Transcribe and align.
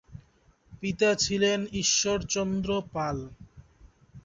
পিতা 0.81 1.09
ছিলেন 1.15 1.59
ঈশ্বরচন্দ্র 1.73 2.69
পাল। 2.93 3.17